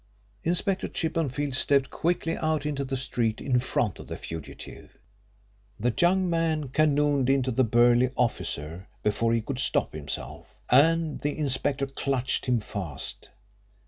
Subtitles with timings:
[0.43, 4.97] Inspector Chippenfield stepped quickly out into the street in front of the fugitive.
[5.79, 11.37] The young man cannoned into the burly officer before he could stop himself, and the
[11.37, 13.29] inspector clutched him fast.